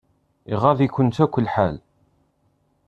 [0.53, 1.75] Iɣaḍ-ikunt akk lḥal.